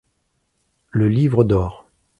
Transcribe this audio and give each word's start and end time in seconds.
Le 0.89 1.07
Livre 1.07 1.43
d’or. 1.43 1.85